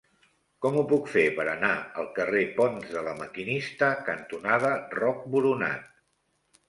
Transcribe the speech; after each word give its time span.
Com 0.65 0.77
ho 0.79 0.83
puc 0.91 1.09
fer 1.15 1.25
per 1.39 1.43
anar 1.51 1.69
al 2.03 2.09
carrer 2.15 2.41
Ponts 2.57 2.89
de 2.95 3.03
La 3.09 3.15
Maquinista 3.21 3.91
cantonada 4.09 4.73
Roc 5.01 5.25
Boronat? 5.37 5.87